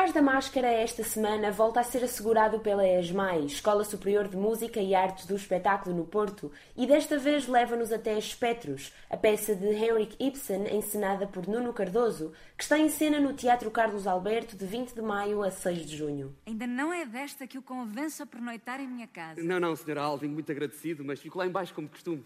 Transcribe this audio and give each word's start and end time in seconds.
Atrás 0.00 0.14
da 0.14 0.22
máscara. 0.22 0.40
Atrás 0.40 0.64
da 0.64 0.70
Máscara, 0.70 0.72
esta 0.72 1.04
semana, 1.04 1.52
volta 1.52 1.80
a 1.80 1.84
ser 1.84 2.02
assegurado 2.02 2.58
pela 2.60 2.88
ESMAI, 2.88 3.44
Escola 3.44 3.84
Superior 3.84 4.28
de 4.28 4.36
Música 4.36 4.80
e 4.80 4.94
Artes 4.94 5.26
do 5.26 5.36
Espetáculo 5.36 5.94
no 5.94 6.06
Porto, 6.06 6.50
e 6.74 6.86
desta 6.86 7.18
vez 7.18 7.46
leva-nos 7.46 7.92
até 7.92 8.16
Espectros, 8.16 8.94
a 9.10 9.16
peça 9.18 9.54
de 9.54 9.66
Henrik 9.66 10.16
Ibsen, 10.18 10.74
encenada 10.74 11.26
por 11.26 11.46
Nuno 11.46 11.74
Cardoso, 11.74 12.32
que 12.56 12.62
está 12.62 12.78
em 12.78 12.88
cena 12.88 13.20
no 13.20 13.34
Teatro 13.34 13.70
Carlos 13.70 14.06
Alberto 14.06 14.56
de 14.56 14.64
20 14.64 14.94
de 14.94 15.02
maio 15.02 15.42
a 15.42 15.50
6 15.50 15.84
de 15.84 15.98
junho. 15.98 16.34
Ainda 16.46 16.66
não 16.66 16.90
é 16.90 17.04
desta 17.04 17.46
que 17.46 17.58
o 17.58 17.62
convenço 17.62 18.22
a 18.22 18.26
pernoitar 18.26 18.80
em 18.80 18.88
minha 18.88 19.06
casa. 19.06 19.42
Não, 19.42 19.60
não, 19.60 19.74
Sra. 19.74 20.00
Alvin, 20.00 20.28
muito 20.28 20.50
agradecido, 20.50 21.04
mas 21.04 21.20
fico 21.20 21.36
lá 21.38 21.46
embaixo 21.46 21.74
como 21.74 21.88
costume. 21.88 22.24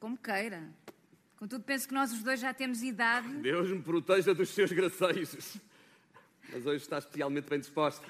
Como 0.00 0.18
queira. 0.18 0.64
Contudo, 1.38 1.62
penso 1.62 1.86
que 1.86 1.94
nós 1.94 2.12
os 2.12 2.22
dois 2.22 2.40
já 2.40 2.52
temos 2.52 2.82
idade. 2.82 3.28
Deus 3.38 3.70
me 3.70 3.80
proteja 3.80 4.34
dos 4.34 4.48
seus 4.48 4.72
gracejos 4.72 5.60
mas 6.52 6.66
hoje 6.66 6.82
está 6.82 6.98
especialmente 6.98 7.48
bem 7.48 7.58
disposta. 7.58 8.06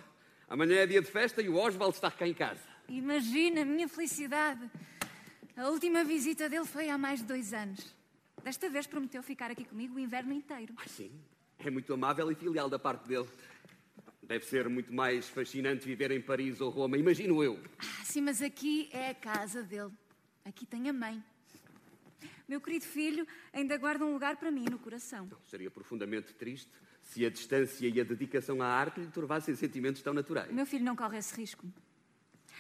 Amanhã 0.48 0.76
é 0.76 0.86
dia 0.86 1.00
de 1.00 1.10
festa 1.10 1.40
e 1.40 1.48
o 1.48 1.56
Oswald 1.56 1.94
está 1.94 2.10
cá 2.10 2.26
em 2.26 2.34
casa. 2.34 2.60
Imagina 2.88 3.62
a 3.62 3.64
minha 3.64 3.88
felicidade. 3.88 4.68
A 5.56 5.68
última 5.68 6.02
visita 6.02 6.48
dele 6.48 6.66
foi 6.66 6.88
há 6.88 6.98
mais 6.98 7.20
de 7.20 7.26
dois 7.26 7.54
anos. 7.54 7.94
Desta 8.42 8.68
vez 8.68 8.86
prometeu 8.86 9.22
ficar 9.22 9.50
aqui 9.50 9.64
comigo 9.64 9.94
o 9.94 9.98
inverno 9.98 10.32
inteiro. 10.32 10.74
Ah, 10.76 10.88
sim. 10.88 11.12
É 11.58 11.70
muito 11.70 11.92
amável 11.94 12.30
e 12.32 12.34
filial 12.34 12.68
da 12.68 12.78
parte 12.78 13.06
dele. 13.06 13.28
Deve 14.22 14.44
ser 14.44 14.68
muito 14.68 14.92
mais 14.92 15.28
fascinante 15.28 15.86
viver 15.86 16.10
em 16.10 16.20
Paris 16.20 16.60
ou 16.60 16.70
Roma, 16.70 16.98
imagino 16.98 17.42
eu. 17.42 17.58
Ah, 17.78 18.04
sim, 18.04 18.20
mas 18.20 18.42
aqui 18.42 18.88
é 18.92 19.10
a 19.10 19.14
casa 19.14 19.62
dele. 19.62 19.92
Aqui 20.44 20.66
tem 20.66 20.88
a 20.88 20.92
mãe. 20.92 21.22
Meu 22.48 22.60
querido 22.60 22.84
filho 22.84 23.26
ainda 23.52 23.76
guarda 23.76 24.04
um 24.04 24.12
lugar 24.12 24.36
para 24.36 24.50
mim 24.50 24.64
no 24.68 24.78
coração. 24.78 25.26
Não, 25.30 25.38
seria 25.46 25.70
profundamente 25.70 26.34
triste 26.34 26.70
se 27.12 27.26
a 27.26 27.30
distância 27.30 27.86
e 27.86 28.00
a 28.00 28.04
dedicação 28.04 28.62
à 28.62 28.66
arte 28.66 29.00
lhe 29.00 29.06
turvassem 29.08 29.54
sentimentos 29.54 30.00
tão 30.00 30.14
naturais. 30.14 30.50
Meu 30.50 30.64
filho 30.64 30.84
não 30.84 30.96
corre 30.96 31.18
esse 31.18 31.34
risco. 31.36 31.66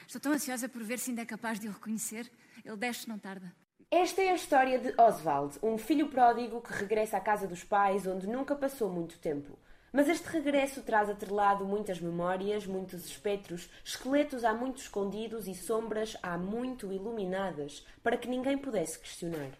Estou 0.06 0.20
tão 0.20 0.32
ansiosa 0.32 0.68
por 0.68 0.82
ver 0.82 0.98
se 0.98 1.10
ainda 1.10 1.22
é 1.22 1.24
capaz 1.24 1.58
de 1.58 1.68
o 1.68 1.72
reconhecer. 1.72 2.30
Ele 2.62 2.76
desce 2.76 3.08
não 3.08 3.18
tarda. 3.18 3.50
Esta 3.90 4.22
é 4.22 4.30
a 4.30 4.34
história 4.34 4.78
de 4.78 4.94
Oswald, 5.00 5.58
um 5.62 5.78
filho 5.78 6.08
pródigo 6.08 6.60
que 6.60 6.72
regressa 6.72 7.16
à 7.16 7.20
casa 7.20 7.46
dos 7.46 7.64
pais 7.64 8.06
onde 8.06 8.26
nunca 8.26 8.54
passou 8.54 8.90
muito 8.90 9.18
tempo. 9.18 9.58
Mas 9.90 10.08
este 10.08 10.26
regresso 10.28 10.82
traz 10.82 11.08
atrelado 11.08 11.64
muitas 11.64 12.00
memórias, 12.00 12.66
muitos 12.66 13.06
espectros, 13.06 13.70
esqueletos 13.84 14.44
há 14.44 14.52
muito 14.52 14.80
escondidos 14.80 15.46
e 15.46 15.54
sombras 15.54 16.16
há 16.22 16.36
muito 16.36 16.92
iluminadas, 16.92 17.86
para 18.02 18.16
que 18.16 18.28
ninguém 18.28 18.56
pudesse 18.58 18.98
questionar. 18.98 19.50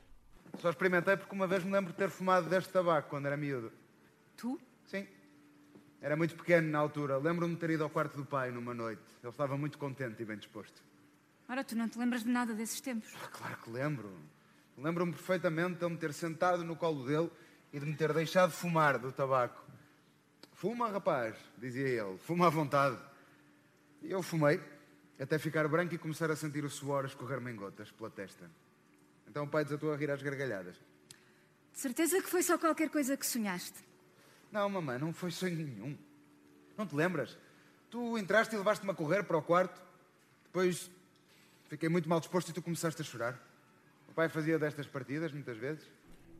Só 0.59 0.69
experimentei 0.71 1.17
porque 1.17 1.35
uma 1.35 1.47
vez 1.47 1.65
me 1.65 1.73
lembro 1.73 1.93
de 1.93 1.99
ter 1.99 2.11
fumado 2.11 2.49
deste 2.49 2.73
tabaco 2.73 3.09
quando 3.09 3.27
era 3.27 3.37
miúdo. 3.37 3.73
Era 6.03 6.17
muito 6.17 6.35
pequeno 6.35 6.69
na 6.69 6.81
altura. 6.81 7.17
Lembro-me 7.17 7.55
de 7.55 7.61
ter 7.61 7.71
ido 7.71 7.85
ao 7.85 7.89
quarto 7.89 8.17
do 8.17 8.25
pai 8.25 8.51
numa 8.51 8.75
noite. 8.75 9.03
Ele 9.23 9.31
estava 9.31 9.57
muito 9.57 9.79
contente 9.79 10.21
e 10.21 10.25
bem 10.25 10.37
disposto. 10.37 10.83
Ora, 11.49 11.63
tu 11.63 11.77
não 11.77 11.89
te 11.89 11.97
lembras 11.97 12.25
de 12.25 12.29
nada 12.29 12.53
desses 12.55 12.81
tempos? 12.81 13.09
Ah, 13.23 13.29
claro 13.29 13.57
que 13.59 13.71
lembro. 13.71 14.13
Lembro-me 14.77 15.13
perfeitamente 15.13 15.79
de 15.79 15.85
eu 15.85 15.91
me 15.91 15.97
ter 15.97 16.13
sentado 16.13 16.65
no 16.65 16.75
colo 16.75 17.07
dele 17.07 17.31
e 17.73 17.79
de 17.79 17.87
me 17.87 17.95
ter 17.95 18.13
deixado 18.13 18.51
fumar 18.51 18.99
do 18.99 19.13
tabaco. 19.13 19.65
Fuma, 20.55 20.89
rapaz, 20.89 21.37
dizia 21.57 21.87
ele. 21.87 22.19
Fuma 22.19 22.49
à 22.49 22.51
vontade. 22.51 22.99
E 24.03 24.11
eu 24.11 24.23
fumei, 24.23 24.61
até 25.21 25.39
ficar 25.39 25.69
branco 25.69 25.95
e 25.95 25.99
começar 25.99 26.33
a 26.33 26.37
sentir 26.37 26.65
o 26.65 26.71
suor 26.71 27.05
escorrer-me 27.05 27.53
em 27.53 27.55
gotas 27.57 27.93
pela 27.93 28.11
testa. 28.11 28.51
Então 29.29 29.45
o 29.45 29.49
pai 29.49 29.63
desatou 29.63 29.93
a 29.93 29.97
rir 29.97 30.11
às 30.11 30.21
gargalhadas. 30.21 30.75
De 31.73 31.79
certeza 31.79 32.21
que 32.21 32.29
foi 32.29 32.43
só 32.43 32.59
qualquer 32.59 32.91
coisa 32.91 33.17
que 33.17 33.25
sonhaste. 33.25 33.92
Não, 34.53 34.69
mamãe, 34.69 34.99
não 34.99 35.15
foi 35.15 35.31
sonho 35.31 35.57
nenhum. 35.57 35.97
Não 36.77 36.87
te 36.87 36.95
lembras? 36.95 37.39
Tu 37.91 38.19
entraste 38.19 38.55
e 38.55 38.59
levaste-me 38.59 38.93
a 38.93 38.95
correr 38.95 39.23
para 39.23 39.39
o 39.39 39.43
quarto. 39.43 39.81
Depois 40.45 40.91
fiquei 41.71 41.89
muito 41.89 42.07
mal 42.07 42.21
disposto 42.21 42.51
e 42.51 42.53
tu 42.53 42.61
começaste 42.61 43.01
a 43.01 43.05
chorar. 43.05 43.41
O 44.11 44.13
pai 44.13 44.29
fazia 44.29 44.59
destas 44.59 44.87
partidas 44.87 45.33
muitas 45.33 45.57
vezes. 45.57 45.83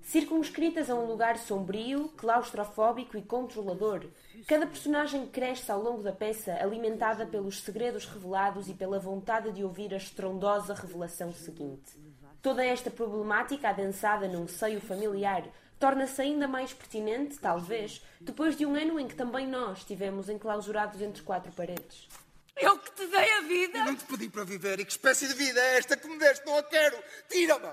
Circunscritas 0.03 0.91
a 0.91 0.95
um 0.95 1.07
lugar 1.07 1.39
sombrio, 1.39 2.09
claustrofóbico 2.11 3.17
e 3.17 3.23
controlador, 3.23 4.05
cada 4.47 4.67
personagem 4.67 5.27
cresce 5.29 5.71
ao 5.71 5.81
longo 5.81 6.03
da 6.03 6.13
peça 6.13 6.53
alimentada 6.55 7.25
pelos 7.25 7.63
segredos 7.63 8.05
revelados 8.05 8.69
e 8.69 8.75
pela 8.75 8.99
vontade 8.99 9.53
de 9.53 9.63
ouvir 9.63 9.95
a 9.95 9.97
estrondosa 9.97 10.75
revelação 10.75 11.33
seguinte. 11.33 11.97
Toda 12.43 12.65
esta 12.65 12.91
problemática 12.91 13.69
adensada 13.69 14.27
num 14.27 14.49
seio 14.49 14.81
familiar 14.81 15.45
torna-se 15.83 16.23
ainda 16.23 16.47
mais 16.47 16.73
pertinente, 16.73 17.41
talvez, 17.41 18.01
depois 18.21 18.57
de 18.57 18.65
um 18.65 18.77
ano 18.77 19.01
em 19.01 19.09
que 19.09 19.17
também 19.17 19.49
nós 19.49 19.79
estivemos 19.79 20.29
enclausurados 20.29 21.03
entre 21.03 21.21
quatro 21.25 21.51
paredes. 21.51 22.07
Eu 22.57 22.79
que 22.79 22.93
te 22.93 23.05
dei 23.09 23.33
a 23.33 23.41
vida! 23.41 23.79
Eu 23.79 23.85
não 23.87 23.97
te 23.97 24.05
pedi 24.05 24.29
para 24.29 24.45
viver 24.45 24.79
e 24.79 24.85
que 24.85 24.93
espécie 24.93 25.27
de 25.27 25.35
vida 25.35 25.59
é 25.59 25.79
esta 25.79 25.97
que 25.97 26.07
me 26.07 26.17
deste? 26.21 26.47
Não 26.47 26.57
a 26.57 26.63
quero! 26.63 26.97
Tira-me! 27.29 27.73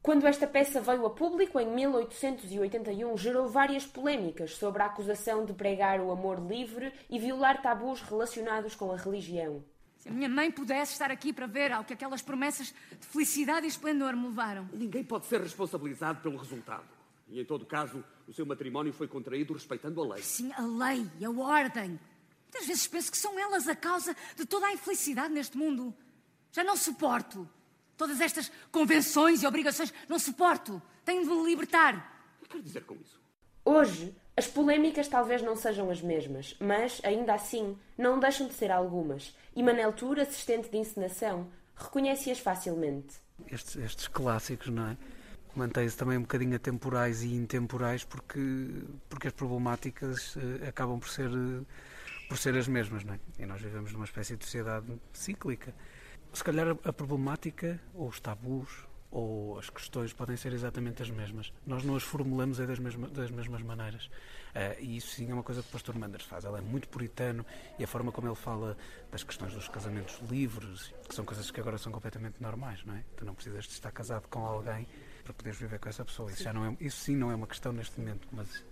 Quando 0.00 0.24
esta 0.28 0.46
peça 0.46 0.80
veio 0.80 1.04
a 1.04 1.10
público, 1.10 1.58
em 1.58 1.66
1881, 1.66 3.16
gerou 3.16 3.48
várias 3.48 3.84
polémicas 3.84 4.54
sobre 4.54 4.80
a 4.80 4.86
acusação 4.86 5.44
de 5.44 5.52
pregar 5.52 5.98
o 6.00 6.12
amor 6.12 6.38
livre 6.38 6.92
e 7.10 7.18
violar 7.18 7.60
tabus 7.60 8.00
relacionados 8.02 8.76
com 8.76 8.92
a 8.92 8.96
religião. 8.96 9.64
Se 9.96 10.08
a 10.08 10.12
minha 10.12 10.28
mãe 10.28 10.48
pudesse 10.48 10.92
estar 10.92 11.10
aqui 11.10 11.32
para 11.32 11.48
ver 11.48 11.72
ao 11.72 11.82
que 11.82 11.94
aquelas 11.94 12.22
promessas 12.22 12.72
de 13.00 13.06
felicidade 13.08 13.66
e 13.66 13.68
esplendor 13.68 14.14
me 14.14 14.28
levaram. 14.28 14.68
Ninguém 14.72 15.02
pode 15.02 15.26
ser 15.26 15.40
responsabilizado 15.40 16.20
pelo 16.20 16.36
resultado. 16.36 16.97
E, 17.30 17.40
em 17.40 17.44
todo 17.44 17.66
caso, 17.66 18.04
o 18.26 18.32
seu 18.32 18.46
matrimónio 18.46 18.92
foi 18.92 19.06
contraído 19.06 19.52
respeitando 19.52 20.02
a 20.02 20.14
lei. 20.14 20.22
Sim, 20.22 20.50
a 20.52 20.62
lei, 20.62 21.06
a 21.24 21.30
ordem. 21.30 22.00
Muitas 22.44 22.66
vezes 22.66 22.86
penso 22.86 23.10
que 23.10 23.18
são 23.18 23.38
elas 23.38 23.68
a 23.68 23.76
causa 23.76 24.16
de 24.34 24.46
toda 24.46 24.66
a 24.66 24.72
infelicidade 24.72 25.32
neste 25.32 25.56
mundo. 25.56 25.94
Já 26.50 26.64
não 26.64 26.76
suporto. 26.76 27.48
Todas 27.96 28.20
estas 28.20 28.50
convenções 28.72 29.42
e 29.42 29.46
obrigações, 29.46 29.92
não 30.08 30.18
suporto. 30.18 30.80
Tenho 31.04 31.22
de 31.22 31.28
me 31.28 31.44
libertar. 31.44 32.36
O 32.40 32.44
que 32.44 32.50
quer 32.50 32.62
dizer 32.62 32.84
com 32.84 32.94
isso? 32.94 33.20
Hoje, 33.64 34.16
as 34.34 34.46
polémicas 34.46 35.08
talvez 35.08 35.42
não 35.42 35.56
sejam 35.56 35.90
as 35.90 36.00
mesmas, 36.00 36.56
mas, 36.58 37.00
ainda 37.04 37.34
assim, 37.34 37.76
não 37.98 38.18
deixam 38.18 38.46
de 38.46 38.54
ser 38.54 38.70
algumas. 38.70 39.36
E 39.54 39.62
Manel 39.62 39.92
Tour, 39.92 40.18
assistente 40.18 40.70
de 40.70 40.78
encenação, 40.78 41.50
reconhece-as 41.76 42.38
facilmente. 42.38 43.16
Estes, 43.50 43.76
estes 43.76 44.08
clássicos, 44.08 44.68
não 44.68 44.86
é? 44.86 44.96
Mantém-se 45.58 45.96
também 45.96 46.16
um 46.16 46.22
bocadinho 46.22 46.54
atemporais 46.54 47.22
e 47.22 47.34
intemporais 47.34 48.04
porque, 48.04 48.40
porque 49.08 49.28
as 49.28 49.32
problemáticas 49.32 50.36
uh, 50.36 50.68
acabam 50.68 50.98
por 50.98 51.08
ser, 51.08 51.28
uh, 51.28 51.66
por 52.28 52.38
ser 52.38 52.56
as 52.56 52.68
mesmas, 52.68 53.04
não 53.04 53.14
é? 53.14 53.20
E 53.38 53.44
nós 53.44 53.60
vivemos 53.60 53.92
numa 53.92 54.04
espécie 54.04 54.36
de 54.36 54.44
sociedade 54.44 54.86
cíclica. 55.12 55.74
Se 56.32 56.44
calhar 56.44 56.68
a, 56.84 56.92
problemática, 56.92 57.80
ou 57.94 58.08
os 58.08 58.20
tabus, 58.20 58.86
ou 59.10 59.58
as 59.58 59.70
questões 59.70 60.12
podem 60.12 60.36
ser 60.36 60.52
exatamente 60.52 61.02
as 61.02 61.10
mesmas. 61.10 61.52
Nós 61.66 61.82
não 61.82 61.96
as 61.96 62.02
formulamos 62.02 62.60
é 62.60 62.66
das, 62.66 62.78
mesma, 62.78 63.08
das 63.08 63.30
mesmas 63.30 63.62
maneiras. 63.62 64.04
Uh, 64.04 64.80
e 64.80 64.96
isso 64.96 65.08
sim 65.14 65.30
é 65.30 65.34
uma 65.34 65.42
coisa 65.42 65.62
que 65.62 65.68
o 65.68 65.72
pastor 65.72 65.98
Manders 65.98 66.24
faz. 66.24 66.44
Ele 66.44 66.58
é 66.58 66.60
muito 66.60 66.88
puritano 66.88 67.44
e 67.78 67.84
a 67.84 67.86
forma 67.86 68.12
como 68.12 68.28
ele 68.28 68.36
fala 68.36 68.76
das 69.10 69.24
questões 69.24 69.54
dos 69.54 69.68
casamentos 69.68 70.20
livres, 70.30 70.92
que 71.08 71.14
são 71.14 71.24
coisas 71.24 71.50
que 71.50 71.60
agora 71.60 71.78
são 71.78 71.90
completamente 71.90 72.40
normais, 72.40 72.84
não 72.84 72.94
é? 72.94 73.04
Tu 73.16 73.24
não 73.24 73.34
precisas 73.34 73.64
de 73.64 73.72
estar 73.72 73.90
casado 73.90 74.28
com 74.28 74.44
alguém 74.44 74.86
para 75.28 75.34
poderes 75.34 75.58
viver 75.58 75.78
com 75.78 75.88
essa 75.88 76.04
pessoa. 76.04 76.30
Isso, 76.30 76.42
já 76.42 76.52
não 76.52 76.64
é, 76.64 76.76
isso 76.80 76.96
sim 76.98 77.14
não 77.14 77.30
é 77.30 77.34
uma 77.34 77.46
questão 77.46 77.72
neste 77.72 77.98
momento, 78.00 78.26
mas 78.32 78.64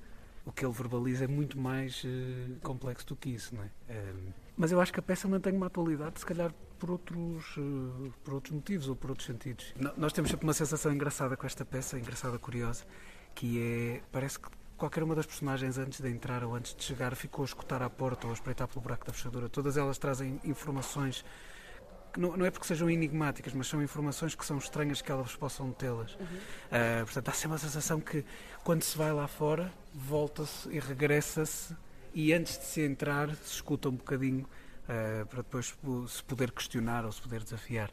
o 0.44 0.53
que 0.53 0.64
ele 0.64 0.73
verbaliza 0.73 1.25
é 1.25 1.26
muito 1.26 1.58
mais 1.58 2.03
uh, 2.05 2.56
complexo 2.62 3.06
do 3.06 3.17
que 3.17 3.31
isso, 3.31 3.55
não 3.55 3.62
é? 3.62 3.67
Uh, 3.67 4.32
mas 4.56 4.73
eu 4.73 4.81
acho 4.81 4.93
que 4.93 4.99
a 4.99 5.03
peça 5.03 5.29
mantém 5.29 5.53
uma 5.53 5.67
atualidade, 5.67 6.19
se 6.19 6.25
calhar 6.25 6.55
por 6.79 6.91
outros, 6.91 7.56
uh, 7.58 8.12
por 8.25 8.35
outros 8.35 8.55
motivos 8.55 8.88
ou 8.88 8.97
por 8.97 9.11
outros 9.11 9.26
sentidos. 9.26 9.75
N 9.76 9.93
nós 9.97 10.12
temos 10.12 10.31
sempre 10.31 10.44
uma 10.44 10.55
sensação 10.55 10.93
engraçada 10.93 11.37
com 11.37 11.47
esta 11.47 11.64
peça, 11.64 11.99
engraçada, 11.99 12.38
curiosa, 12.38 12.85
que 13.35 13.61
é, 13.61 14.02
parece 14.11 14.38
que 14.38 14.49
qualquer 14.79 15.02
uma 15.02 15.14
das 15.14 15.26
personagens 15.26 15.76
antes 15.76 16.00
de 16.00 16.09
entrar 16.09 16.43
ou 16.43 16.55
antes 16.55 16.75
de 16.75 16.85
chegar 16.85 17.14
ficou 17.14 17.43
a 17.43 17.47
escutar 17.47 17.82
à 17.82 17.91
porta 17.91 18.26
ou 18.26 18.31
a 18.31 18.35
espreitar 18.35 18.67
pelo 18.69 18.81
buraco 18.81 19.06
da 19.06 19.12
fechadura. 19.12 19.49
Todas 19.49 19.76
elas 19.76 19.99
trazem 19.99 20.41
informações 20.44 21.23
não, 22.17 22.37
não, 22.37 22.47
é 22.47 22.51
porque 22.51 22.67
sejam 22.67 22.91
enigmáticas, 22.91 23.53
mas 23.53 23.67
são 23.67 23.83
informações 23.83 24.35
que 24.35 24.45
são 24.45 24.59
estranhas 24.59 25.03
que 25.03 25.11
elas 25.11 25.35
possam 25.35 25.73
tê-las. 25.73 26.15
Uhum. 26.15 26.27
Uh, 26.27 27.05
portanto, 27.05 27.29
há 27.29 27.33
sempre 27.33 27.57
a 27.57 27.59
sensação 27.59 28.01
que 28.01 28.25
quando 28.65 28.83
se 28.83 28.97
vai 28.97 29.13
lá 29.13 29.29
fora, 29.29 29.73
volta-se 29.95 30.69
e 30.69 30.79
regressa-se 30.79 31.75
e 32.15 32.33
antes 32.33 32.59
de 32.59 32.65
se 32.65 32.81
entrar 32.81 33.35
se 33.37 33.55
escuta 33.55 33.89
um 33.89 33.97
bocadinho 33.97 34.45
uh, 34.45 35.27
para 35.27 35.43
depois 35.43 35.75
se 36.09 36.25
poder 36.25 36.51
questionar 36.51 37.05
ou 37.05 37.13
se 37.13 37.21
poder 37.21 37.43
desafiar. 37.43 37.91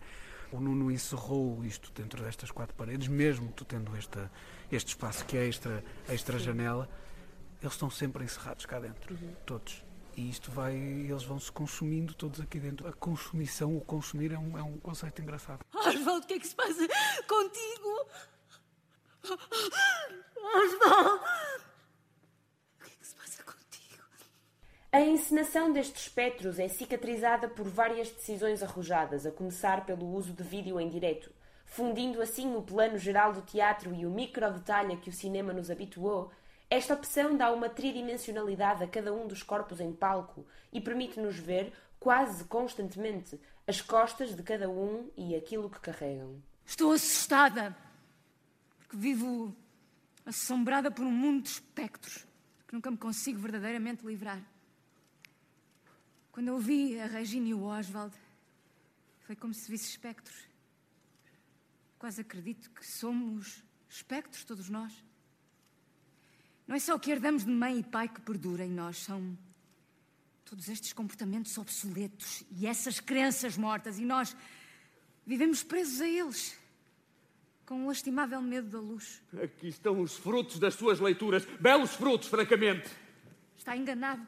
O 0.51 0.59
Nuno 0.59 0.91
encerrou 0.91 1.63
isto 1.65 1.91
dentro 1.93 2.23
destas 2.23 2.51
quatro 2.51 2.75
paredes, 2.75 3.07
mesmo 3.07 3.51
tu 3.51 3.65
tendo 3.65 3.95
esta, 3.97 4.31
este 4.71 4.89
espaço 4.89 5.25
que 5.25 5.35
é 5.35 5.47
extra, 5.47 5.83
extra 6.07 6.37
janela, 6.37 6.87
eles 7.61 7.73
estão 7.73 7.89
sempre 7.89 8.23
encerrados 8.23 8.65
cá 8.65 8.79
dentro, 8.79 9.15
uhum. 9.15 9.33
todos. 9.45 9.83
E 10.15 10.29
isto 10.29 10.51
vai, 10.51 10.75
eles 10.75 11.23
vão 11.23 11.39
se 11.39 11.51
consumindo 11.51 12.13
todos 12.13 12.39
aqui 12.39 12.59
dentro. 12.59 12.87
A 12.87 12.93
consumição, 12.93 13.75
o 13.75 13.81
consumir 13.81 14.31
é 14.31 14.37
um, 14.37 14.57
é 14.57 14.61
um 14.61 14.77
conceito 14.77 15.21
engraçado. 15.21 15.65
Oswaldo, 15.73 16.23
o 16.23 16.27
que 16.27 16.35
é 16.35 16.39
que 16.39 16.47
se 16.47 16.55
passa 16.55 16.87
contigo? 17.27 18.07
Oswaldo! 20.37 21.23
O 22.79 22.83
que 22.83 22.91
é 22.91 22.95
que 22.99 23.07
se 23.07 23.15
passa 23.15 23.43
contigo? 23.43 24.03
A 24.91 25.01
encenação 25.01 25.73
destes 25.73 26.03
espectros 26.03 26.59
é 26.59 26.67
cicatrizada 26.67 27.47
por 27.47 27.67
várias 27.67 28.11
decisões 28.11 28.61
arrojadas, 28.61 29.25
a 29.25 29.31
começar 29.31 29.83
pelo 29.83 30.05
uso 30.13 30.33
de 30.33 30.43
vídeo 30.43 30.79
em 30.79 30.89
direto, 30.89 31.31
fundindo 31.65 32.21
assim 32.21 32.55
o 32.55 32.61
plano 32.61 32.99
geral 32.99 33.33
do 33.33 33.41
teatro 33.41 33.95
e 33.95 34.05
o 34.05 34.11
micro-detalhe 34.11 34.93
a 34.93 34.97
que 34.97 35.09
o 35.09 35.13
cinema 35.13 35.51
nos 35.51 35.71
habituou 35.71 36.31
esta 36.73 36.95
opção 36.95 37.37
dá 37.37 37.51
uma 37.51 37.69
tridimensionalidade 37.69 38.83
a 38.83 38.87
cada 38.87 39.13
um 39.13 39.27
dos 39.27 39.43
corpos 39.43 39.79
em 39.79 39.93
palco 39.93 40.45
e 40.71 40.81
permite-nos 40.81 41.37
ver, 41.37 41.71
quase 41.99 42.43
constantemente, 42.45 43.39
as 43.67 43.79
costas 43.79 44.35
de 44.35 44.41
cada 44.41 44.67
um 44.67 45.11
e 45.15 45.35
aquilo 45.35 45.69
que 45.69 45.79
carregam. 45.79 46.41
Estou 46.65 46.91
assustada, 46.91 47.77
porque 48.79 48.97
vivo 48.97 49.55
assombrada 50.25 50.89
por 50.89 51.05
um 51.05 51.11
mundo 51.11 51.43
de 51.43 51.49
espectros 51.49 52.25
que 52.67 52.73
nunca 52.73 52.89
me 52.89 52.97
consigo 52.97 53.39
verdadeiramente 53.39 54.03
livrar. 54.03 54.41
Quando 56.31 56.47
eu 56.47 56.57
vi 56.57 56.99
a 56.99 57.05
Regina 57.05 57.49
e 57.49 57.53
o 57.53 57.65
Oswald, 57.65 58.15
foi 59.19 59.35
como 59.35 59.53
se 59.53 59.69
visse 59.69 59.89
espectros. 59.89 60.47
Quase 61.99 62.21
acredito 62.21 62.71
que 62.71 62.83
somos 62.83 63.63
espectros, 63.87 64.43
todos 64.43 64.69
nós. 64.69 64.91
Não 66.67 66.75
é 66.75 66.79
só 66.79 66.95
o 66.95 66.99
que 66.99 67.11
herdamos 67.11 67.45
de 67.45 67.51
mãe 67.51 67.79
e 67.79 67.83
pai 67.83 68.07
que 68.07 68.21
perdura 68.21 68.65
em 68.65 68.71
nós, 68.71 68.97
são 68.97 69.37
todos 70.45 70.69
estes 70.69 70.93
comportamentos 70.93 71.57
obsoletos 71.57 72.43
e 72.51 72.67
essas 72.67 72.99
crenças 72.99 73.57
mortas, 73.57 73.99
e 73.99 74.05
nós 74.05 74.35
vivemos 75.25 75.63
presos 75.63 75.99
a 76.01 76.07
eles, 76.07 76.57
com 77.65 77.75
um 77.75 77.87
lastimável 77.87 78.41
medo 78.41 78.69
da 78.69 78.79
luz. 78.79 79.21
Aqui 79.41 79.67
estão 79.67 79.99
os 79.99 80.15
frutos 80.15 80.59
das 80.59 80.75
suas 80.75 80.99
leituras, 80.99 81.45
belos 81.59 81.95
frutos, 81.95 82.27
francamente. 82.27 82.89
Está 83.57 83.75
enganado. 83.75 84.25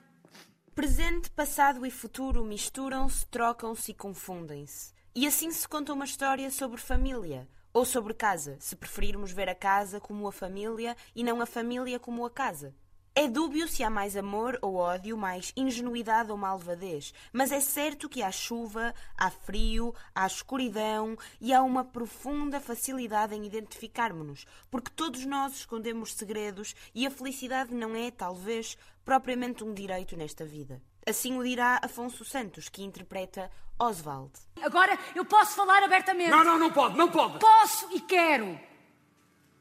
Presente, 0.73 1.29
passado 1.29 1.85
e 1.85 1.91
futuro 1.91 2.43
misturam-se, 2.43 3.25
trocam-se 3.27 3.91
e 3.91 3.93
confundem-se. 3.93 4.93
E 5.13 5.25
assim 5.25 5.49
se 5.51 5.65
conta 5.67 5.93
uma 5.93 6.03
história 6.03 6.51
sobre 6.51 6.81
família, 6.81 7.47
ou 7.75 7.83
sobre 7.83 8.13
casa, 8.13 8.55
se 8.57 8.73
preferirmos 8.73 9.33
ver 9.33 9.49
a 9.49 9.53
casa 9.53 9.99
como 9.99 10.25
a 10.29 10.31
família 10.31 10.95
e 11.13 11.25
não 11.25 11.41
a 11.41 11.45
família 11.45 11.99
como 11.99 12.25
a 12.25 12.29
casa. 12.29 12.73
É 13.13 13.27
dúbio 13.27 13.67
se 13.67 13.83
há 13.83 13.89
mais 13.89 14.15
amor 14.15 14.57
ou 14.61 14.75
ódio, 14.75 15.17
mais 15.17 15.51
ingenuidade 15.57 16.31
ou 16.31 16.37
malvadez, 16.37 17.13
mas 17.33 17.51
é 17.51 17.59
certo 17.59 18.07
que 18.07 18.23
há 18.23 18.31
chuva, 18.31 18.95
há 19.17 19.29
frio, 19.29 19.93
há 20.13 20.25
escuridão 20.25 21.17
e 21.41 21.53
há 21.53 21.61
uma 21.61 21.83
profunda 21.83 22.61
facilidade 22.61 23.35
em 23.35 23.45
identificarmos-nos, 23.45 24.45
porque 24.71 24.91
todos 24.95 25.25
nós 25.25 25.55
escondemos 25.55 26.13
segredos 26.13 26.73
e 26.93 27.05
a 27.05 27.11
felicidade 27.11 27.73
não 27.73 27.93
é, 27.93 28.09
talvez, 28.09 28.77
propriamente 29.03 29.65
um 29.65 29.73
direito 29.73 30.15
nesta 30.15 30.45
vida. 30.45 30.81
Assim 31.05 31.37
o 31.37 31.43
dirá 31.43 31.79
Afonso 31.83 32.23
Santos, 32.23 32.69
que 32.69 32.83
interpreta 32.83 33.51
Oswald. 33.79 34.31
Agora 34.61 34.97
eu 35.15 35.25
posso 35.25 35.55
falar 35.55 35.83
abertamente. 35.83 36.29
Não, 36.29 36.43
não, 36.43 36.57
não 36.57 36.71
pode, 36.71 36.97
não 36.97 37.09
pode. 37.09 37.39
Posso 37.39 37.87
e 37.91 37.99
quero. 37.99 38.57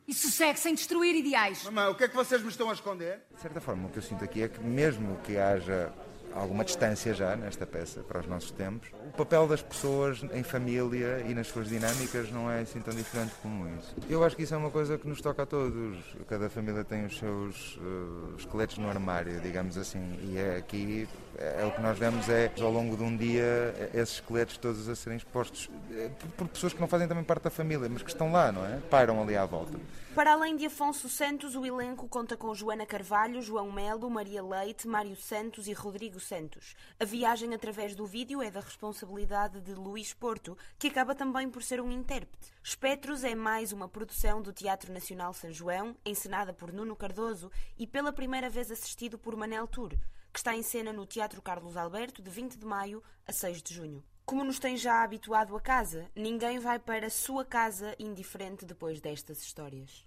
E 0.07 0.13
sossegue 0.13 0.59
sem 0.59 0.75
destruir 0.75 1.15
ideais. 1.15 1.65
Mamãe, 1.65 1.89
o 1.89 1.95
que 1.95 2.05
é 2.05 2.09
que 2.09 2.15
vocês 2.15 2.43
me 2.43 2.49
estão 2.49 2.69
a 2.69 2.75
esconder? 2.75 3.23
De 3.35 3.41
certa 3.41 3.61
forma, 3.61 3.89
o 3.89 3.91
que 3.91 3.99
eu 3.99 4.03
sinto 4.03 4.23
aqui 4.23 4.43
é 4.43 4.49
que 4.49 4.61
mesmo 4.61 5.19
que 5.23 5.39
haja 5.39 5.93
alguma 6.35 6.65
distância 6.65 7.15
já 7.15 7.37
nesta 7.37 7.67
peça 7.67 8.01
para 8.01 8.21
os 8.21 8.27
nossos 8.27 8.51
tempos. 8.51 8.89
O 9.09 9.17
papel 9.17 9.47
das 9.47 9.63
pessoas 9.63 10.23
em 10.33 10.43
família 10.43 11.25
e 11.27 11.35
nas 11.35 11.47
suas 11.47 11.69
dinâmicas 11.69 12.31
não 12.31 12.51
é 12.51 12.61
assim 12.61 12.81
tão 12.81 12.95
diferente 12.95 13.33
como 13.43 13.69
isso. 13.79 13.95
Eu 14.09 14.25
acho 14.25 14.37
que 14.37 14.43
isso 14.43 14.55
é 14.55 14.57
uma 14.57 14.71
coisa 14.71 14.99
que 14.99 15.09
nos 15.09 15.21
toca 15.21 15.43
a 15.43 15.47
todos. 15.47 15.99
Cada 16.29 16.51
família 16.51 16.85
tem 16.85 17.07
os 17.07 17.19
seus 17.19 17.77
uh, 17.77 18.35
esqueletos 18.37 18.79
no 18.79 18.89
armário, 18.89 19.41
digamos 19.41 19.79
assim, 19.79 20.19
e 20.23 20.37
é 20.37 20.57
aqui 20.57 21.09
é 21.37 21.65
o 21.65 21.71
que 21.73 21.81
nós 21.81 21.99
vemos 21.99 22.29
é 22.29 22.51
ao 22.61 22.71
longo 22.71 22.97
de 22.97 23.03
um 23.03 23.17
dia 23.17 23.75
esses 23.93 24.17
esqueletos 24.17 24.57
todos 24.57 24.89
a 24.89 24.95
serem 24.95 25.17
expostos 25.17 25.69
eh, 25.91 26.09
por 26.37 26.47
pessoas 26.47 26.73
que 26.73 26.81
não 26.81 26.87
fazem 26.87 27.09
também 27.09 27.25
parte 27.25 27.43
da 27.43 27.51
família, 27.51 27.89
mas 27.89 28.03
que 28.03 28.11
estão 28.11 28.31
lá, 28.31 28.53
não 28.53 28.65
é? 28.65 28.79
Pairam 28.89 29.21
ali 29.21 29.37
à 29.37 29.45
volta. 29.45 29.77
Para 30.15 30.33
além 30.35 30.55
de 30.55 30.67
Afonso 30.67 31.09
Santos, 31.09 31.57
o 31.57 31.67
elenco 31.67 32.09
conta 32.09 32.37
com 32.37 32.55
Joana 32.55 32.87
Carvalho, 32.87 33.43
João 33.43 33.73
Melo, 33.73 34.09
Maria 34.09 34.41
Leite, 34.45 34.87
Mário 34.87 35.17
Santos 35.17 35.67
e 35.67 35.73
Rodrigo 35.73 36.21
Santos. 36.21 36.77
A 37.01 37.05
viagem 37.05 37.53
através 37.53 37.97
do 37.97 38.07
vídeo 38.07 38.41
é 38.41 38.49
da 38.49 38.61
responsabilidade 38.61 39.61
de 39.61 39.75
Luís 39.75 40.15
Porto, 40.15 40.57
que 40.79 40.87
acaba 40.87 41.17
também 41.17 41.51
por 41.51 41.65
ser 41.65 41.81
um 41.81 41.91
intérprete. 41.91 42.53
Espectros 42.63 43.25
é 43.25 43.35
mais 43.35 43.73
uma 43.73 43.89
produção 43.89 44.41
do 44.41 44.53
Teatro 44.53 44.93
Nacional 44.93 45.33
São 45.33 45.51
João, 45.51 45.97
encenada 46.07 46.53
por 46.53 46.73
Nuno 46.73 46.95
Cardoso 46.95 47.51
e 47.77 47.85
pela 47.85 48.13
primeira 48.13 48.49
vez 48.49 48.71
assistido 48.71 49.19
por 49.19 49.35
Manel 49.35 49.67
Tour 49.67 49.95
que 50.33 50.41
está 50.41 50.53
em 50.53 50.65
cena 50.65 50.93
no 50.93 51.07
Teatro 51.07 51.41
Carlos 51.41 51.77
Alberto 51.77 52.21
de 52.21 52.29
20 52.29 52.57
de 52.57 52.67
maio 52.67 53.01
a 53.25 53.33
6 53.33 53.63
de 53.63 53.73
junho. 53.73 54.03
Como 54.27 54.43
nos 54.43 54.59
tem 54.59 54.75
já 54.75 55.05
habituado 55.05 55.55
a 55.55 55.61
casa, 55.61 56.11
ninguém 56.17 56.59
vai 56.59 56.79
para 56.79 57.09
a 57.09 57.11
sua 57.11 57.45
casa 57.45 57.95
indiferente 57.99 58.65
depois 58.65 58.99
destas 58.99 59.43
histórias. 59.43 60.07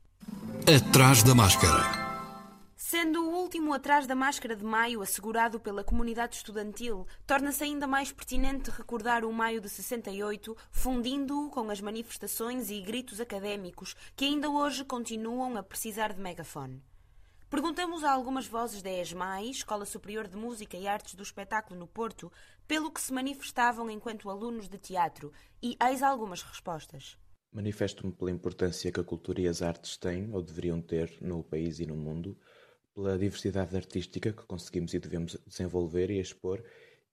Atrás 0.65 1.21
da 1.21 1.35
máscara. 1.35 2.17
Sendo 2.75 3.23
o 3.23 3.35
último 3.35 3.73
atrás 3.73 4.07
da 4.07 4.15
máscara 4.15 4.55
de 4.55 4.63
maio 4.63 5.03
assegurado 5.03 5.59
pela 5.59 5.83
comunidade 5.83 6.35
estudantil, 6.35 7.05
torna-se 7.27 7.63
ainda 7.63 7.85
mais 7.85 8.11
pertinente 8.11 8.71
recordar 8.71 9.23
o 9.23 9.31
maio 9.31 9.61
de 9.61 9.69
68, 9.69 10.57
fundindo-o 10.71 11.51
com 11.51 11.69
as 11.69 11.79
manifestações 11.79 12.71
e 12.71 12.81
gritos 12.81 13.21
académicos 13.21 13.95
que 14.15 14.25
ainda 14.25 14.49
hoje 14.49 14.83
continuam 14.83 15.57
a 15.57 15.63
precisar 15.63 16.11
de 16.11 16.19
megafone. 16.19 16.83
Perguntamos 17.49 18.03
a 18.03 18.11
algumas 18.11 18.45
vozes 18.45 18.81
da 18.81 18.91
ESMAI, 18.91 19.49
Escola 19.49 19.85
Superior 19.85 20.27
de 20.27 20.35
Música 20.35 20.75
e 20.75 20.85
Artes 20.85 21.15
do 21.15 21.23
Espetáculo 21.23 21.79
no 21.79 21.87
Porto, 21.87 22.29
pelo 22.67 22.91
que 22.91 23.01
se 23.01 23.13
manifestavam 23.13 23.89
enquanto 23.89 24.29
alunos 24.29 24.67
de 24.67 24.77
teatro, 24.77 25.31
e 25.61 25.77
eis 25.81 26.03
algumas 26.03 26.41
respostas. 26.41 27.17
Manifesto-me 27.51 28.11
pela 28.11 28.29
importância 28.29 28.91
que 28.91 28.99
a 28.99 29.03
cultura 29.03 29.41
e 29.41 29.47
as 29.47 29.61
artes 29.61 29.97
têm 29.97 30.33
ou 30.33 30.41
deveriam 30.41 30.81
ter 30.81 31.17
no 31.21 31.43
país 31.43 31.79
e 31.79 31.85
no 31.85 31.95
mundo, 31.95 32.37
pela 32.93 33.17
diversidade 33.17 33.75
artística 33.75 34.33
que 34.33 34.45
conseguimos 34.45 34.93
e 34.93 34.99
devemos 34.99 35.37
desenvolver 35.47 36.11
e 36.11 36.19
expor, 36.19 36.63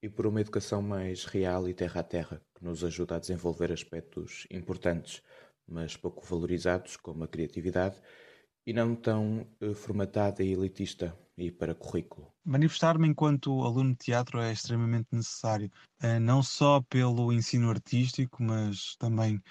e 0.02 0.08
por 0.08 0.26
uma 0.26 0.40
educação 0.40 0.82
mais 0.82 1.24
real 1.24 1.68
e 1.68 1.72
terra 1.72 2.00
a 2.00 2.04
terra, 2.04 2.42
que 2.54 2.64
nos 2.64 2.82
ajuda 2.82 3.16
a 3.16 3.18
desenvolver 3.18 3.72
aspectos 3.72 4.46
importantes, 4.50 5.22
mas 5.66 5.96
pouco 5.96 6.26
valorizados, 6.26 6.96
como 6.96 7.24
a 7.24 7.28
criatividade 7.28 8.00
e 8.66 8.72
não 8.72 8.94
tão 8.94 9.46
uh, 9.60 9.74
formatada 9.74 10.42
e 10.42 10.52
elitista 10.52 11.16
e 11.36 11.50
para 11.50 11.74
currículo. 11.74 12.32
Manifestar-me 12.44 13.08
enquanto 13.08 13.62
aluno 13.62 13.90
de 13.90 13.98
teatro 13.98 14.40
é 14.40 14.52
extremamente 14.52 15.08
necessário, 15.12 15.70
uh, 16.02 16.20
não 16.20 16.42
só 16.42 16.80
pelo 16.82 17.32
ensino 17.32 17.70
artístico, 17.70 18.42
mas 18.42 18.96
também 18.96 19.42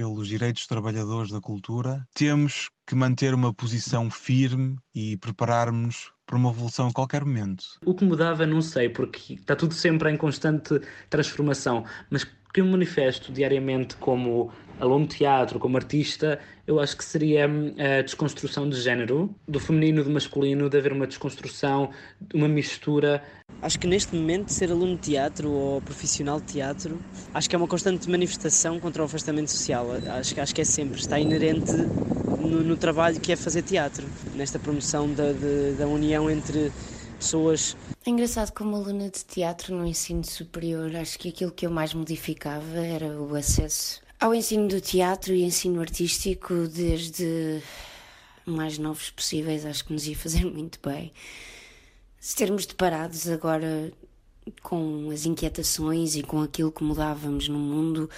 pelos 0.00 0.28
direitos 0.28 0.62
dos 0.62 0.66
trabalhadores 0.66 1.30
da 1.30 1.42
cultura. 1.42 2.06
Temos 2.14 2.70
que 2.86 2.94
manter 2.94 3.34
uma 3.34 3.52
posição 3.52 4.10
firme 4.10 4.78
e 4.94 5.18
preparar-nos 5.18 6.10
para 6.24 6.38
uma 6.38 6.48
evolução 6.48 6.88
a 6.88 6.92
qualquer 6.92 7.22
momento. 7.22 7.64
O 7.84 7.94
que 7.94 8.04
mudava, 8.04 8.46
não 8.46 8.62
sei, 8.62 8.88
porque 8.88 9.34
está 9.34 9.54
tudo 9.54 9.74
sempre 9.74 10.10
em 10.10 10.16
constante 10.16 10.80
transformação, 11.10 11.84
mas 12.08 12.24
que 12.24 12.62
me 12.62 12.70
manifesto 12.70 13.30
diariamente 13.30 13.94
como 13.96 14.50
aluno 14.80 15.06
de 15.06 15.18
teatro, 15.18 15.58
como 15.58 15.76
artista, 15.76 16.40
eu 16.66 16.80
acho 16.80 16.96
que 16.96 17.04
seria 17.04 17.44
a 17.44 18.02
desconstrução 18.02 18.68
de 18.68 18.80
género, 18.80 19.34
do 19.46 19.60
feminino 19.60 20.02
do 20.02 20.10
masculino, 20.10 20.70
de 20.70 20.78
haver 20.78 20.92
uma 20.92 21.06
desconstrução, 21.06 21.90
uma 22.34 22.48
mistura. 22.48 23.22
Acho 23.62 23.78
que 23.78 23.86
neste 23.86 24.14
momento 24.14 24.52
ser 24.52 24.70
aluno 24.70 24.96
de 24.96 25.02
teatro 25.02 25.50
ou 25.50 25.80
profissional 25.82 26.40
de 26.40 26.46
teatro, 26.46 26.98
acho 27.34 27.48
que 27.48 27.54
é 27.54 27.58
uma 27.58 27.68
constante 27.68 28.08
manifestação 28.08 28.80
contra 28.80 29.02
o 29.02 29.04
afastamento 29.04 29.50
social. 29.50 29.86
Acho, 30.18 30.40
acho 30.40 30.54
que 30.54 30.60
é 30.60 30.64
sempre, 30.64 30.98
está 30.98 31.18
inerente 31.20 31.72
no, 31.72 32.62
no 32.62 32.76
trabalho 32.76 33.20
que 33.20 33.32
é 33.32 33.36
fazer 33.36 33.62
teatro, 33.62 34.06
nesta 34.34 34.58
promoção 34.58 35.12
da, 35.12 35.32
de, 35.32 35.72
da 35.78 35.86
união 35.86 36.30
entre 36.30 36.72
pessoas. 37.18 37.76
É 38.06 38.10
engraçado 38.10 38.52
como 38.52 38.76
aluna 38.76 39.10
de 39.10 39.24
teatro 39.24 39.76
no 39.76 39.86
ensino 39.86 40.24
superior, 40.24 40.96
acho 40.96 41.18
que 41.18 41.28
aquilo 41.28 41.50
que 41.50 41.66
eu 41.66 41.70
mais 41.70 41.92
modificava 41.92 42.78
era 42.78 43.20
o 43.20 43.34
acesso 43.34 44.00
ao 44.20 44.34
ensino 44.34 44.68
do 44.68 44.80
teatro 44.82 45.32
e 45.32 45.42
ensino 45.42 45.80
artístico 45.80 46.68
desde 46.68 47.62
mais 48.44 48.76
novos 48.76 49.10
possíveis, 49.10 49.64
acho 49.64 49.84
que 49.86 49.92
nos 49.94 50.06
ia 50.06 50.14
fazer 50.14 50.44
muito 50.52 50.78
bem. 50.86 51.10
Se 52.20 52.36
termos 52.36 52.66
deparados 52.66 53.26
agora 53.30 53.90
com 54.62 55.08
as 55.10 55.24
inquietações 55.24 56.16
e 56.16 56.22
com 56.22 56.42
aquilo 56.42 56.70
que 56.70 56.84
mudávamos 56.84 57.48
no 57.48 57.58
mundo, 57.58 58.10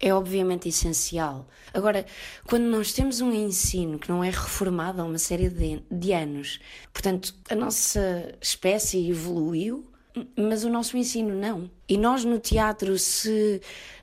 é 0.00 0.12
obviamente 0.12 0.68
essencial. 0.68 1.48
Agora, 1.72 2.04
quando 2.46 2.64
nós 2.64 2.92
temos 2.92 3.20
um 3.20 3.32
ensino 3.32 3.96
que 3.96 4.08
não 4.08 4.24
é 4.24 4.28
reformado 4.28 5.00
há 5.00 5.04
uma 5.04 5.18
série 5.18 5.48
de, 5.48 5.80
de 5.88 6.12
anos, 6.12 6.58
portanto, 6.92 7.32
a 7.48 7.54
nossa 7.54 8.34
espécie 8.40 9.08
evoluiu, 9.08 9.86
mas 10.36 10.64
o 10.64 10.70
nosso 10.70 10.96
ensino 10.96 11.34
não. 11.34 11.70
E 11.88 11.98
nós 11.98 12.24
no 12.24 12.38
teatro, 12.38 12.98
se 12.98 13.60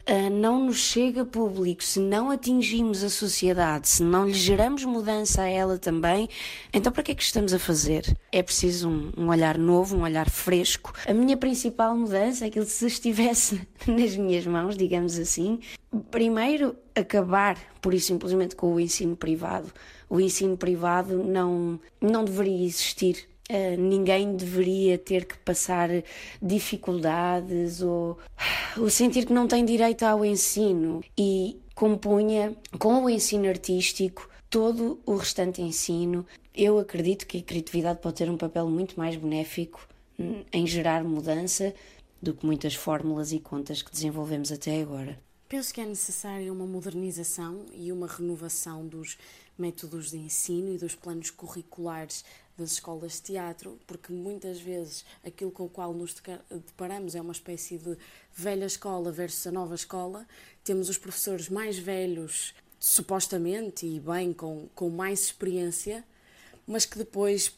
uh, 0.09 0.29
não 0.29 0.65
nos 0.65 0.77
chega 0.77 1.23
público, 1.23 1.83
se 1.83 1.99
não 1.99 2.29
atingimos 2.29 3.03
a 3.03 3.09
sociedade, 3.09 3.87
se 3.87 4.03
não 4.03 4.27
lhe 4.27 4.33
geramos 4.33 4.83
mudança 4.83 5.43
a 5.43 5.47
ela 5.47 5.77
também, 5.77 6.27
então 6.73 6.91
para 6.91 7.03
que 7.03 7.11
é 7.11 7.15
que 7.15 7.23
estamos 7.23 7.53
a 7.53 7.59
fazer? 7.59 8.05
É 8.31 8.43
preciso 8.43 8.89
um, 8.89 9.11
um 9.17 9.29
olhar 9.29 9.57
novo, 9.57 9.97
um 9.97 10.01
olhar 10.01 10.29
fresco. 10.29 10.93
A 11.07 11.13
minha 11.13 11.37
principal 11.37 11.95
mudança 11.95 12.45
é 12.45 12.49
que 12.49 12.63
se 12.65 12.85
estivesse 12.87 13.61
nas 13.87 14.15
minhas 14.15 14.45
mãos, 14.45 14.75
digamos 14.75 15.17
assim, 15.17 15.59
primeiro 16.11 16.75
acabar 16.93 17.57
por 17.81 17.93
isso 17.93 18.07
simplesmente 18.07 18.55
com 18.55 18.75
o 18.75 18.79
ensino 18.79 19.15
privado. 19.15 19.71
O 20.09 20.19
ensino 20.19 20.57
privado 20.57 21.23
não, 21.23 21.79
não 22.01 22.25
deveria 22.25 22.65
existir 22.65 23.29
Uh, 23.51 23.77
ninguém 23.77 24.33
deveria 24.33 24.97
ter 24.97 25.25
que 25.25 25.37
passar 25.39 25.89
dificuldades 26.41 27.81
ou, 27.81 28.17
ou 28.77 28.89
sentir 28.89 29.25
que 29.25 29.33
não 29.33 29.45
tem 29.45 29.65
direito 29.65 30.03
ao 30.03 30.23
ensino 30.23 31.03
e 31.17 31.59
compunha 31.75 32.55
com 32.79 33.03
o 33.03 33.09
ensino 33.09 33.49
artístico 33.49 34.29
todo 34.49 35.01
o 35.05 35.15
restante 35.15 35.61
ensino. 35.61 36.25
Eu 36.55 36.79
acredito 36.79 37.27
que 37.27 37.39
a 37.39 37.43
criatividade 37.43 37.99
pode 37.99 38.15
ter 38.15 38.29
um 38.29 38.37
papel 38.37 38.69
muito 38.69 38.97
mais 38.97 39.17
benéfico 39.17 39.85
em 40.53 40.65
gerar 40.65 41.03
mudança 41.03 41.73
do 42.21 42.33
que 42.33 42.45
muitas 42.45 42.75
fórmulas 42.75 43.33
e 43.33 43.39
contas 43.39 43.81
que 43.81 43.91
desenvolvemos 43.91 44.49
até 44.49 44.81
agora. 44.81 45.19
Penso 45.49 45.73
que 45.73 45.81
é 45.81 45.85
necessária 45.85 46.53
uma 46.53 46.65
modernização 46.65 47.65
e 47.73 47.91
uma 47.91 48.07
renovação 48.07 48.87
dos 48.87 49.17
métodos 49.57 50.09
de 50.09 50.17
ensino 50.17 50.73
e 50.73 50.77
dos 50.77 50.95
planos 50.95 51.29
curriculares 51.29 52.23
das 52.57 52.73
escolas 52.73 53.13
de 53.13 53.21
teatro, 53.23 53.79
porque 53.87 54.11
muitas 54.11 54.59
vezes 54.59 55.05
aquilo 55.25 55.51
com 55.51 55.65
o 55.65 55.69
qual 55.69 55.93
nos 55.93 56.15
deparamos 56.49 57.15
é 57.15 57.21
uma 57.21 57.31
espécie 57.31 57.77
de 57.77 57.97
velha 58.33 58.65
escola 58.65 59.11
versus 59.11 59.47
a 59.47 59.51
nova 59.51 59.75
escola. 59.75 60.27
Temos 60.63 60.89
os 60.89 60.97
professores 60.97 61.49
mais 61.49 61.77
velhos, 61.77 62.53
supostamente, 62.79 63.85
e 63.85 63.99
bem, 63.99 64.33
com, 64.33 64.67
com 64.75 64.89
mais 64.89 65.21
experiência, 65.23 66.03
mas 66.67 66.85
que 66.85 66.97
depois, 66.97 67.53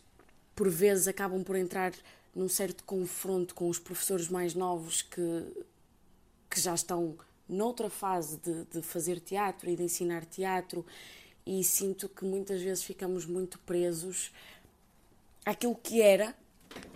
por 0.56 0.70
vezes, 0.70 1.08
acabam 1.08 1.44
por 1.44 1.56
entrar 1.56 1.94
num 2.36 2.50
certo 2.50 2.84
confronto 2.84 3.54
com 3.54 3.70
os 3.70 3.80
professores 3.80 4.28
mais 4.28 4.54
novos 4.54 5.02
que, 5.02 5.22
que 6.50 6.60
já 6.60 6.74
estão 6.74 7.18
noutra 7.48 7.90
fase 7.90 8.38
de, 8.38 8.66
de 8.66 8.82
fazer 8.82 9.20
teatro 9.20 9.70
e 9.70 9.76
de 9.76 9.84
ensinar 9.84 10.26
teatro 10.26 10.86
e 11.46 11.64
sinto 11.64 12.08
que 12.08 12.24
muitas 12.24 12.62
vezes 12.62 12.84
ficamos 12.84 13.26
muito 13.26 13.60
presos 13.60 14.32
àquilo 15.46 15.76
que 15.76 16.02
era 16.02 16.36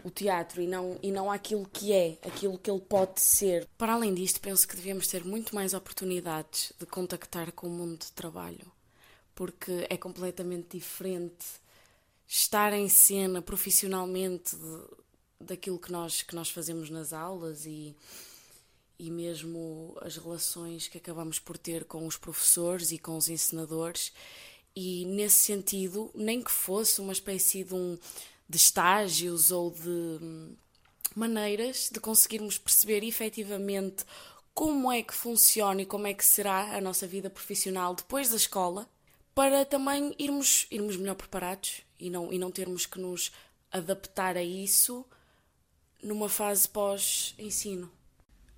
o 0.03 0.09
teatro 0.09 0.61
e 0.61 0.67
não, 0.67 0.97
e 1.01 1.11
não 1.11 1.31
àquilo 1.31 1.67
que 1.71 1.91
é, 1.91 2.17
aquilo 2.25 2.57
que 2.57 2.69
ele 2.69 2.81
pode 2.81 3.21
ser. 3.21 3.67
Para 3.77 3.93
além 3.93 4.13
disto, 4.13 4.39
penso 4.39 4.67
que 4.67 4.75
devemos 4.75 5.07
ter 5.07 5.23
muito 5.25 5.53
mais 5.53 5.73
oportunidades 5.73 6.73
de 6.79 6.85
contactar 6.85 7.51
com 7.51 7.67
o 7.67 7.71
mundo 7.71 7.99
de 7.99 8.11
trabalho, 8.11 8.71
porque 9.35 9.85
é 9.89 9.97
completamente 9.97 10.77
diferente 10.77 11.45
estar 12.27 12.73
em 12.73 12.89
cena 12.89 13.41
profissionalmente 13.41 14.55
de, 14.55 14.81
daquilo 15.41 15.79
que 15.79 15.91
nós, 15.91 16.21
que 16.21 16.35
nós 16.35 16.49
fazemos 16.49 16.89
nas 16.89 17.13
aulas 17.13 17.65
e, 17.65 17.95
e 18.99 19.09
mesmo 19.11 19.97
as 20.01 20.17
relações 20.17 20.87
que 20.87 20.97
acabamos 20.97 21.39
por 21.39 21.57
ter 21.57 21.85
com 21.85 22.05
os 22.05 22.17
professores 22.17 22.91
e 22.91 22.97
com 22.97 23.17
os 23.17 23.29
ensinadores. 23.29 24.11
E 24.75 25.05
nesse 25.05 25.37
sentido, 25.37 26.11
nem 26.13 26.41
que 26.41 26.51
fosse 26.51 27.01
uma 27.01 27.13
espécie 27.13 27.63
de 27.63 27.73
um 27.73 27.97
de 28.49 28.57
estágios 28.57 29.51
ou 29.51 29.71
de 29.71 29.89
hum, 29.89 30.55
maneiras 31.15 31.89
de 31.91 31.99
conseguirmos 31.99 32.57
perceber 32.57 33.03
efetivamente 33.03 34.05
como 34.53 34.91
é 34.91 35.03
que 35.03 35.13
funciona 35.13 35.81
e 35.81 35.85
como 35.85 36.07
é 36.07 36.13
que 36.13 36.25
será 36.25 36.75
a 36.75 36.81
nossa 36.81 37.05
vida 37.05 37.29
profissional 37.29 37.93
depois 37.93 38.29
da 38.29 38.35
escola, 38.35 38.89
para 39.35 39.63
também 39.65 40.15
irmos, 40.17 40.65
irmos 40.71 40.97
melhor 40.97 41.15
preparados 41.15 41.81
e 41.99 42.09
não, 42.09 42.33
e 42.33 42.39
não 42.39 42.49
termos 42.49 42.85
que 42.85 42.99
nos 42.99 43.31
adaptar 43.71 44.35
a 44.35 44.43
isso 44.43 45.05
numa 46.01 46.27
fase 46.27 46.67
pós-ensino. 46.67 47.91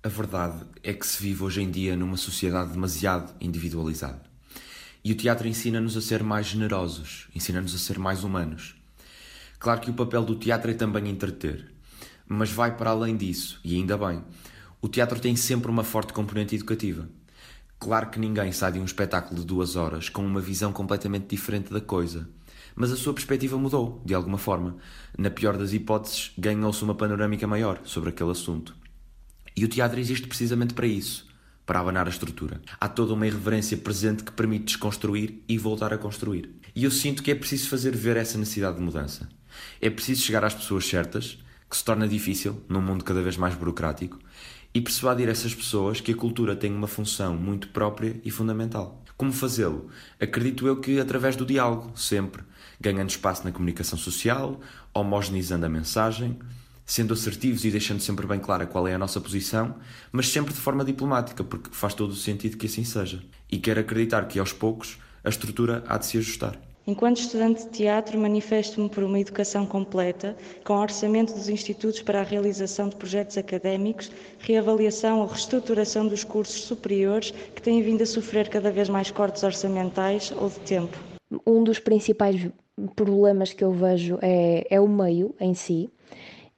A 0.02 0.08
verdade 0.08 0.64
é 0.82 0.94
que 0.94 1.06
se 1.06 1.22
vive 1.22 1.42
hoje 1.42 1.60
em 1.60 1.70
dia 1.70 1.94
numa 1.94 2.16
sociedade 2.16 2.72
demasiado 2.72 3.34
individualizada. 3.38 4.22
E 5.04 5.12
o 5.12 5.16
teatro 5.16 5.46
ensina-nos 5.46 5.96
a 5.96 6.00
ser 6.00 6.22
mais 6.22 6.46
generosos, 6.46 7.28
ensina-nos 7.34 7.74
a 7.74 7.78
ser 7.78 7.98
mais 7.98 8.24
humanos. 8.24 8.79
Claro 9.60 9.82
que 9.82 9.90
o 9.90 9.94
papel 9.94 10.24
do 10.24 10.36
teatro 10.36 10.70
é 10.70 10.74
também 10.74 11.06
entreter, 11.06 11.70
mas 12.26 12.50
vai 12.50 12.74
para 12.74 12.92
além 12.92 13.14
disso, 13.14 13.60
e 13.62 13.76
ainda 13.76 13.94
bem. 13.98 14.24
O 14.80 14.88
teatro 14.88 15.20
tem 15.20 15.36
sempre 15.36 15.70
uma 15.70 15.84
forte 15.84 16.14
componente 16.14 16.54
educativa. 16.54 17.06
Claro 17.78 18.08
que 18.08 18.18
ninguém 18.18 18.52
sai 18.52 18.72
de 18.72 18.80
um 18.80 18.86
espetáculo 18.86 19.38
de 19.38 19.46
duas 19.46 19.76
horas 19.76 20.08
com 20.08 20.24
uma 20.24 20.40
visão 20.40 20.72
completamente 20.72 21.26
diferente 21.26 21.70
da 21.70 21.80
coisa, 21.80 22.26
mas 22.74 22.90
a 22.90 22.96
sua 22.96 23.12
perspectiva 23.12 23.58
mudou, 23.58 24.00
de 24.02 24.14
alguma 24.14 24.38
forma. 24.38 24.78
Na 25.18 25.28
pior 25.28 25.58
das 25.58 25.74
hipóteses, 25.74 26.32
ganhou-se 26.38 26.82
uma 26.82 26.94
panorâmica 26.94 27.46
maior 27.46 27.82
sobre 27.84 28.08
aquele 28.08 28.30
assunto. 28.30 28.74
E 29.54 29.62
o 29.62 29.68
teatro 29.68 30.00
existe 30.00 30.26
precisamente 30.26 30.72
para 30.72 30.86
isso 30.86 31.29
para 31.70 31.78
abanar 31.78 32.08
a 32.08 32.10
estrutura. 32.10 32.60
Há 32.80 32.88
toda 32.88 33.14
uma 33.14 33.28
irreverência 33.28 33.76
presente 33.76 34.24
que 34.24 34.32
permite 34.32 34.64
desconstruir 34.64 35.40
e 35.48 35.56
voltar 35.56 35.94
a 35.94 35.98
construir. 35.98 36.50
E 36.74 36.82
eu 36.82 36.90
sinto 36.90 37.22
que 37.22 37.30
é 37.30 37.34
preciso 37.36 37.68
fazer 37.68 37.94
ver 37.94 38.16
essa 38.16 38.36
necessidade 38.36 38.78
de 38.78 38.82
mudança. 38.82 39.28
É 39.80 39.88
preciso 39.88 40.20
chegar 40.20 40.44
às 40.44 40.52
pessoas 40.52 40.84
certas, 40.84 41.38
que 41.70 41.76
se 41.76 41.84
torna 41.84 42.08
difícil 42.08 42.60
num 42.68 42.80
mundo 42.80 43.04
cada 43.04 43.22
vez 43.22 43.36
mais 43.36 43.54
burocrático, 43.54 44.18
e 44.74 44.80
persuadir 44.80 45.28
essas 45.28 45.54
pessoas 45.54 46.00
que 46.00 46.10
a 46.10 46.16
cultura 46.16 46.56
tem 46.56 46.74
uma 46.74 46.88
função 46.88 47.36
muito 47.36 47.68
própria 47.68 48.20
e 48.24 48.32
fundamental. 48.32 49.04
Como 49.16 49.32
fazê-lo? 49.32 49.90
Acredito 50.20 50.66
eu 50.66 50.80
que 50.80 50.98
através 50.98 51.36
do 51.36 51.46
diálogo, 51.46 51.96
sempre, 51.96 52.42
ganhando 52.80 53.10
espaço 53.10 53.44
na 53.44 53.52
comunicação 53.52 53.96
social, 53.96 54.60
homogeneizando 54.92 55.66
a 55.66 55.68
mensagem, 55.68 56.36
sendo 56.90 57.14
assertivos 57.14 57.64
e 57.64 57.70
deixando 57.70 58.00
sempre 58.00 58.26
bem 58.26 58.40
clara 58.40 58.66
qual 58.66 58.88
é 58.88 58.94
a 58.94 58.98
nossa 58.98 59.20
posição, 59.20 59.76
mas 60.10 60.28
sempre 60.28 60.52
de 60.52 60.58
forma 60.58 60.84
diplomática, 60.84 61.44
porque 61.44 61.70
faz 61.70 61.94
todo 61.94 62.10
o 62.10 62.16
sentido 62.16 62.56
que 62.56 62.66
assim 62.66 62.82
seja. 62.82 63.22
E 63.48 63.58
quero 63.58 63.78
acreditar 63.78 64.26
que 64.26 64.40
aos 64.40 64.52
poucos 64.52 64.98
a 65.22 65.28
estrutura 65.28 65.84
há 65.86 65.96
de 65.96 66.06
se 66.06 66.18
ajustar. 66.18 66.58
Enquanto 66.84 67.18
estudante 67.18 67.62
de 67.62 67.70
teatro, 67.70 68.18
manifesto-me 68.18 68.88
por 68.88 69.04
uma 69.04 69.20
educação 69.20 69.64
completa, 69.64 70.36
com 70.64 70.74
orçamento 70.74 71.32
dos 71.32 71.48
institutos 71.48 72.02
para 72.02 72.22
a 72.22 72.24
realização 72.24 72.88
de 72.88 72.96
projetos 72.96 73.38
académicos, 73.38 74.10
reavaliação 74.40 75.20
ou 75.20 75.28
reestruturação 75.28 76.08
dos 76.08 76.24
cursos 76.24 76.62
superiores 76.62 77.30
que 77.54 77.62
têm 77.62 77.80
vindo 77.82 78.02
a 78.02 78.06
sofrer 78.06 78.48
cada 78.48 78.72
vez 78.72 78.88
mais 78.88 79.12
cortes 79.12 79.44
orçamentais 79.44 80.32
ou 80.36 80.48
de 80.48 80.58
tempo. 80.60 80.98
Um 81.46 81.62
dos 81.62 81.78
principais 81.78 82.48
problemas 82.96 83.52
que 83.52 83.62
eu 83.62 83.72
vejo 83.72 84.18
é, 84.20 84.66
é 84.68 84.80
o 84.80 84.88
meio 84.88 85.32
em 85.38 85.54
si 85.54 85.88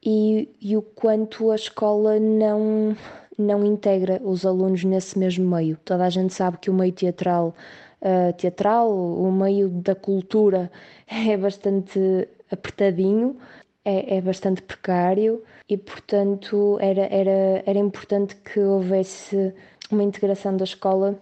e, 0.02 0.48
e 0.60 0.76
o 0.76 0.82
quanto 0.82 1.50
a 1.50 1.54
escola 1.54 2.18
não, 2.18 2.96
não 3.38 3.64
integra 3.64 4.20
os 4.24 4.44
alunos 4.44 4.84
nesse 4.84 5.18
mesmo 5.18 5.48
meio. 5.54 5.78
Toda 5.84 6.04
a 6.04 6.10
gente 6.10 6.34
sabe 6.34 6.58
que 6.58 6.70
o 6.70 6.74
meio 6.74 6.92
teatral 6.92 7.54
uh, 8.02 8.32
teatral, 8.34 8.90
o 8.90 9.30
meio 9.30 9.68
da 9.68 9.94
cultura 9.94 10.70
é 11.06 11.36
bastante 11.36 12.28
apertadinho, 12.50 13.36
é, 13.84 14.16
é 14.16 14.20
bastante 14.20 14.62
precário 14.62 15.42
e, 15.68 15.76
portanto, 15.76 16.78
era, 16.80 17.06
era, 17.10 17.62
era 17.66 17.78
importante 17.78 18.36
que 18.36 18.60
houvesse 18.60 19.54
uma 19.90 20.02
integração 20.02 20.56
da 20.56 20.64
escola 20.64 21.18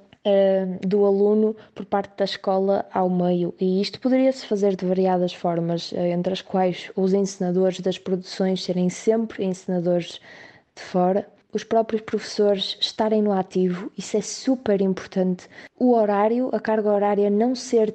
do 0.87 1.07
aluno 1.07 1.57
por 1.75 1.87
parte 1.87 2.17
da 2.17 2.25
escola 2.25 2.87
ao 2.93 3.09
meio. 3.09 3.55
E 3.59 3.81
isto 3.81 4.01
poderia-se 4.01 4.47
fazer 4.47 4.77
de 4.77 4.85
variadas 4.85 5.33
formas, 5.33 5.93
uh, 5.93 5.97
entre 5.97 6.33
as 6.33 6.43
quais 6.43 6.91
os 6.95 7.13
ensinadores 7.13 7.81
das 7.81 7.99
produções 7.99 8.63
serem 8.63 8.89
sempre 8.89 9.45
ensinadores 9.45 10.21
de 10.75 10.83
fora, 10.83 11.27
os 11.53 11.65
próprios 11.65 12.03
professores 12.03 12.77
estarem 12.81 13.23
no 13.23 13.33
ativo, 13.33 13.91
isso 13.99 14.17
é 14.17 14.21
super 14.21 14.81
importante. 14.81 15.49
O 15.77 15.95
horário, 15.95 16.49
a 16.53 16.61
carga 16.61 16.93
horária 16.93 17.29
não 17.29 17.55
ser 17.55 17.93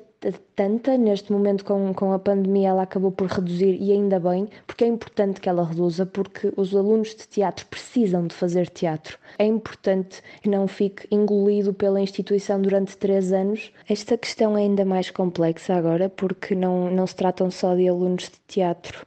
tanta. 0.55 0.97
Neste 0.97 1.31
momento, 1.31 1.65
com, 1.65 1.93
com 1.93 2.13
a 2.13 2.19
pandemia, 2.19 2.69
ela 2.69 2.83
acabou 2.83 3.11
por 3.11 3.27
reduzir 3.27 3.77
e 3.81 3.91
ainda 3.91 4.19
bem, 4.19 4.47
porque 4.65 4.83
é 4.83 4.87
importante 4.87 5.41
que 5.41 5.49
ela 5.49 5.63
reduza, 5.63 6.05
porque 6.05 6.51
os 6.55 6.75
alunos 6.75 7.09
de 7.09 7.27
teatro 7.27 7.65
precisam 7.67 8.27
de 8.27 8.35
fazer 8.35 8.69
teatro. 8.69 9.17
É 9.37 9.45
importante 9.45 10.21
que 10.41 10.49
não 10.49 10.67
fique 10.67 11.07
engolido 11.11 11.73
pela 11.73 12.01
instituição 12.01 12.61
durante 12.61 12.97
três 12.97 13.31
anos. 13.31 13.71
Esta 13.89 14.17
questão 14.17 14.57
é 14.57 14.61
ainda 14.61 14.85
mais 14.85 15.11
complexa 15.11 15.75
agora, 15.75 16.09
porque 16.09 16.55
não, 16.55 16.89
não 16.89 17.05
se 17.05 17.15
tratam 17.15 17.51
só 17.51 17.75
de 17.75 17.87
alunos 17.87 18.23
de 18.23 18.39
teatro, 18.47 19.05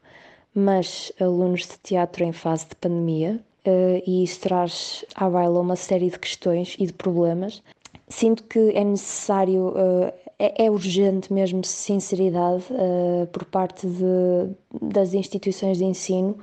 mas 0.55 1.13
alunos 1.21 1.63
de 1.63 1.79
teatro 1.83 2.25
em 2.25 2.33
fase 2.33 2.67
de 2.69 2.77
pandemia. 2.77 3.41
Uh, 3.67 4.03
e 4.07 4.25
isso 4.25 4.41
traz 4.41 5.05
à 5.15 5.29
baila 5.29 5.61
uma 5.61 5.77
série 5.77 6.11
de 6.11 6.19
questões 6.19 6.75
e 6.79 6.87
de 6.87 6.93
problemas. 6.93 7.63
Sinto 8.09 8.45
que 8.45 8.71
é 8.71 8.83
necessário 8.83 9.69
uh, 9.69 10.13
é, 10.39 10.67
é 10.67 10.71
urgente 10.71 11.33
mesmo 11.33 11.65
sinceridade 11.65 12.65
uh, 12.71 13.27
por 13.29 13.45
parte 13.45 13.87
de, 13.87 14.55
das 14.81 15.15
instituições 15.15 15.79
de 15.79 15.85
ensino. 15.85 16.39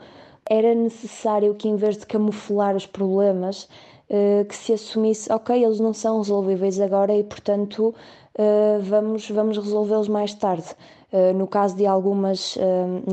Era 0.48 0.76
necessário 0.76 1.56
que, 1.56 1.68
em 1.68 1.76
vez 1.76 1.98
de 1.98 2.06
camuflar 2.06 2.76
os 2.76 2.86
problemas, 2.86 3.70
uh, 4.10 4.46
que 4.46 4.56
se 4.56 4.74
assumisse, 4.74 5.32
ok, 5.32 5.64
eles 5.64 5.80
não 5.80 5.94
são 5.94 6.18
resolvíveis 6.20 6.80
agora 6.80 7.16
e, 7.16 7.24
portanto, 7.24 7.96
uh, 8.38 8.82
vamos, 8.82 9.30
vamos 9.30 9.58
resolvê-los 9.58 10.08
mais 10.10 10.34
tarde. 10.34 10.76
No 11.36 11.48
caso 11.48 11.76
de 11.76 11.86
algumas, 11.86 12.58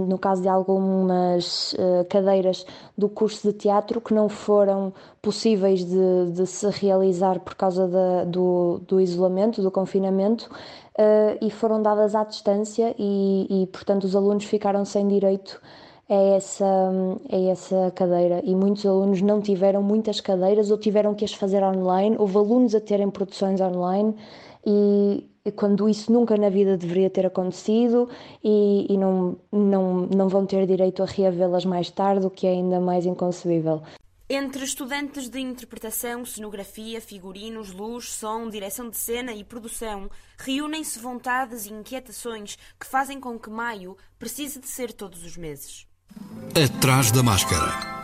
no 0.09 0.19
caso 0.19 0.43
de 0.43 0.49
algumas 0.49 1.75
cadeiras 2.09 2.67
do 2.97 3.09
curso 3.09 3.51
de 3.51 3.57
teatro 3.57 4.01
que 4.01 4.13
não 4.13 4.29
foram 4.29 4.93
possíveis 5.21 5.85
de, 5.85 6.33
de 6.33 6.47
se 6.47 6.69
realizar 6.71 7.41
por 7.41 7.55
causa 7.55 7.87
da, 7.87 8.25
do, 8.25 8.81
do 8.87 9.01
isolamento, 9.01 9.63
do 9.63 9.71
confinamento, 9.71 10.51
e 11.41 11.51
foram 11.51 11.81
dadas 11.83 12.15
à 12.15 12.25
distância 12.25 12.95
e, 12.99 13.63
e, 13.63 13.67
portanto, 13.69 14.05
os 14.05 14.15
alunos 14.15 14.45
ficaram 14.45 14.85
sem 14.85 15.07
direito 15.09 15.61
a 16.09 16.15
essa, 16.37 16.67
a 17.31 17.37
essa 17.37 17.91
cadeira 17.95 18.43
e 18.45 18.55
muitos 18.55 18.85
alunos 18.85 19.23
não 19.23 19.41
tiveram 19.41 19.83
muitas 19.83 20.21
cadeiras 20.21 20.71
ou 20.71 20.77
tiveram 20.77 21.15
que 21.15 21.25
as 21.25 21.33
fazer 21.33 21.63
online. 21.63 22.17
Houve 22.19 22.37
alunos 22.37 22.75
a 22.75 22.81
terem 22.81 23.11
produções 23.11 23.61
online 23.61 24.15
e, 24.67 25.27
quando 25.51 25.89
isso 25.89 26.13
nunca 26.13 26.37
na 26.37 26.49
vida 26.49 26.77
deveria 26.77 27.11
ter 27.11 27.27
acontecido 27.27 28.09
e, 28.45 28.87
e 28.89 28.97
não, 28.97 29.37
não, 29.51 30.07
não 30.07 30.29
vão 30.29 30.47
ter 30.47 30.67
direito 30.67 31.03
a 31.03 31.07
reavê-las 31.07 31.65
mais 31.65 31.91
tarde, 31.91 32.27
o 32.27 32.31
que 32.31 32.47
é 32.47 32.51
ainda 32.51 32.79
mais 32.79 33.07
inconcebível. 33.07 33.83
Entre 34.29 34.65
estudantes 34.65 35.29
de 35.29 35.41
interpretação, 35.41 36.25
cenografia, 36.25 37.01
figurinos, 37.01 37.71
luz, 37.71 38.11
som, 38.11 38.49
direção 38.49 38.89
de 38.89 38.97
cena 38.97 39.35
e 39.35 39.45
produção, 39.45 40.09
reúnem-se 40.39 40.99
vontades 40.99 41.67
e 41.67 41.73
inquietações 41.73 42.57
que 42.81 42.87
fazem 42.87 43.21
com 43.21 43.39
que 43.39 43.51
maio 43.51 43.97
precise 44.19 44.59
de 44.59 44.69
ser 44.69 44.93
todos 44.93 45.23
os 45.23 45.37
meses. 45.37 45.87
Atrás 46.55 47.11
da 47.11 47.23
máscara. 47.23 48.02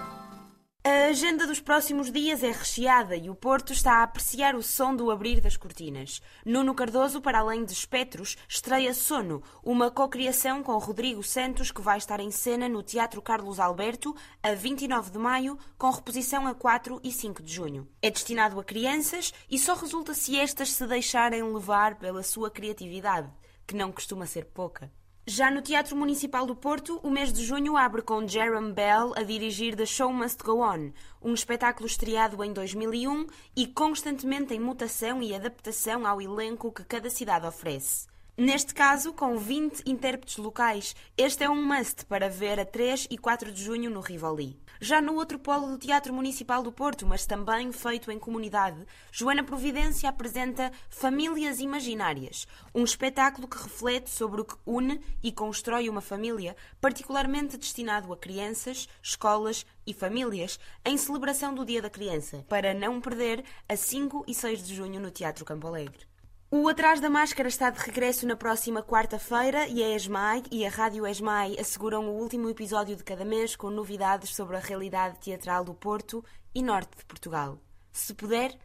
A 0.85 1.11
agenda 1.11 1.47
dos 1.47 1.61
próximos 1.61 2.11
dias 2.11 2.43
é 2.43 2.51
recheada 2.51 3.15
e 3.15 3.29
o 3.29 3.35
Porto 3.35 3.75
está 3.75 3.97
a 3.97 4.03
apreciar 4.05 4.55
o 4.55 4.63
som 4.63 4.95
do 4.95 5.11
abrir 5.11 5.41
das 5.41 5.57
cortinas. 5.57 6.23
Nuno 6.47 6.75
Cardoso, 6.75 7.21
para 7.21 7.41
além 7.41 7.65
de 7.65 7.73
Espectros, 7.73 8.37
estreia 8.49 8.95
Sono, 8.95 9.43
uma 9.63 9.91
cocriação 9.91 10.63
com 10.63 10.79
Rodrigo 10.79 11.23
Santos 11.23 11.71
que 11.71 11.83
vai 11.83 11.99
estar 11.99 12.21
em 12.21 12.31
cena 12.31 12.69
no 12.69 12.83
Teatro 12.83 13.21
Carlos 13.21 13.61
Alberto 13.61 14.17
a 14.43 14.55
29 14.55 15.11
de 15.11 15.19
maio, 15.19 15.59
com 15.77 15.91
reposição 15.91 16.47
a 16.47 16.55
4 16.55 17.01
e 17.03 17.13
5 17.13 17.43
de 17.43 17.53
junho. 17.53 17.87
É 18.01 18.11
destinado 18.11 18.59
a 18.59 18.65
crianças 18.65 19.33
e 19.51 19.59
só 19.59 19.75
resulta 19.75 20.15
se 20.15 20.39
estas 20.39 20.73
se 20.73 20.87
deixarem 20.87 21.43
levar 21.43 21.97
pela 21.97 22.23
sua 22.23 22.51
criatividade, 22.51 23.31
que 23.67 23.75
não 23.75 23.93
costuma 23.93 24.25
ser 24.25 24.47
pouca. 24.47 24.91
Já 25.31 25.51
no 25.51 25.61
Teatro 25.61 25.95
Municipal 25.95 26.47
do 26.47 26.57
Porto, 26.57 26.99
o 27.03 27.11
mês 27.11 27.31
de 27.31 27.45
junho 27.45 27.77
abre 27.77 28.01
com 28.01 28.27
Jerome 28.27 28.73
Bell 28.73 29.13
a 29.15 29.23
dirigir 29.23 29.77
The 29.77 29.85
Show 29.85 30.11
Must 30.11 30.43
Go 30.43 30.63
On, 30.63 30.91
um 31.21 31.35
espetáculo 31.35 31.87
estreado 31.87 32.43
em 32.43 32.51
2001 32.51 33.27
e 33.55 33.67
constantemente 33.67 34.55
em 34.55 34.59
mutação 34.59 35.23
e 35.23 35.35
adaptação 35.35 36.07
ao 36.07 36.23
elenco 36.23 36.73
que 36.73 36.83
cada 36.83 37.11
cidade 37.11 37.47
oferece. 37.47 38.07
Neste 38.39 38.73
caso, 38.73 39.13
com 39.13 39.37
20 39.37 39.83
intérpretes 39.85 40.39
locais, 40.39 40.97
este 41.15 41.45
é 41.45 41.51
um 41.51 41.63
must 41.63 42.07
para 42.07 42.31
ver 42.31 42.59
a 42.59 42.65
3 42.65 43.09
e 43.11 43.19
4 43.19 43.53
de 43.53 43.63
junho 43.63 43.91
no 43.91 44.01
Rivoli. 44.01 44.59
Já 44.81 45.03
no 45.03 45.17
outro 45.17 45.41
polo 45.41 45.67
do 45.67 45.77
Teatro 45.77 46.15
Municipal 46.15 46.63
do 46.63 46.71
Porto, 46.71 47.05
mas 47.05 47.27
também 47.27 47.73
feito 47.73 48.13
em 48.13 48.19
comunidade, 48.19 48.87
Joana 49.11 49.43
Providência 49.43 50.09
apresenta 50.09 50.71
Famílias 50.89 51.59
Imaginárias, 51.59 52.47
um 52.73 52.85
espetáculo 52.85 53.49
que 53.49 53.61
reflete 53.61 54.09
sobre 54.09 54.41
o 54.41 54.45
que 54.45 54.55
une 54.65 55.01
e 55.21 55.33
constrói 55.33 55.89
uma 55.89 56.01
família, 56.01 56.57
particularmente 56.81 57.57
destinado 57.57 58.13
a 58.13 58.17
crianças, 58.17 58.89
escolas 59.03 59.67
e 59.85 59.93
famílias, 59.93 60.61
em 60.85 60.97
celebração 60.97 61.53
do 61.53 61.65
Dia 61.65 61.83
da 61.83 61.91
Criança, 61.91 62.45
para 62.49 62.73
não 62.73 63.01
perder 63.01 63.45
a 63.69 63.75
5 63.75 64.27
e 64.29 64.35
6 64.35 64.63
de 64.63 64.77
junho 64.77 65.01
no 65.01 65.11
Teatro 65.11 65.45
Campo 65.45 65.67
Alegre. 65.67 66.07
O 66.51 66.67
Atrás 66.67 66.99
da 66.99 67.11
Máscara 67.11 67.47
está 67.47 67.69
de 67.69 67.79
regresso 67.79 68.27
na 68.27 68.35
próxima 68.35 68.83
quarta-feira 68.83 69.69
e 69.69 69.85
a 69.85 69.95
ESMAI 69.95 70.45
e 70.51 70.65
a 70.65 70.71
Rádio 70.71 71.07
ESMAI 71.07 71.57
asseguram 71.61 72.09
o 72.09 72.19
último 72.19 72.49
episódio 72.49 72.97
de 72.97 73.05
cada 73.05 73.23
mês 73.23 73.55
com 73.55 73.69
novidades 73.69 74.35
sobre 74.35 74.57
a 74.57 74.59
realidade 74.59 75.19
teatral 75.19 75.63
do 75.63 75.75
Porto 75.75 76.25
e 76.55 76.63
Norte 76.63 76.97
de 76.97 77.05
Portugal. 77.05 77.59
Se 77.93 78.15
puder, 78.15 78.57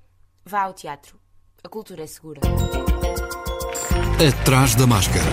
vá 0.46 0.62
ao 0.62 0.74
teatro. 0.74 1.20
A 1.62 1.68
cultura 1.68 2.04
é 2.04 2.08
segura. 2.08 2.40
Atrás 4.42 4.76
da 4.76 4.88
Máscara. 4.88 5.26